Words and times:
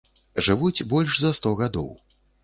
Жывуць 0.45 0.85
больш 0.93 1.17
за 1.23 1.31
сто 1.39 1.51
гадоў. 1.59 1.91